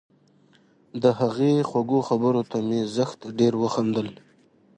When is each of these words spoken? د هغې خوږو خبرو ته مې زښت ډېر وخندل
د 1.01 1.03
هغې 1.19 1.53
خوږو 1.69 1.99
خبرو 2.09 2.41
ته 2.51 2.57
مې 2.67 2.81
زښت 2.95 3.19
ډېر 3.39 3.53
وخندل 3.63 4.07